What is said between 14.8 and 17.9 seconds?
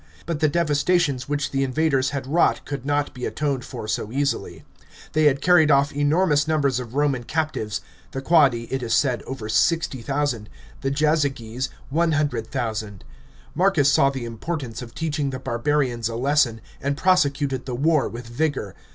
of teaching the barbarians a lesson, and prosecuted the